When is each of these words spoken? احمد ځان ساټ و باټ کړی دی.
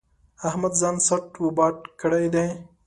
احمد 0.49 0.73
ځان 0.81 0.95
ساټ 1.07 1.27
و 1.39 1.45
باټ 1.57 1.77
کړی 2.01 2.25
دی. 2.33 2.47